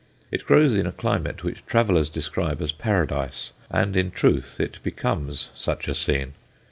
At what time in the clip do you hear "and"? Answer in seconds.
3.69-3.95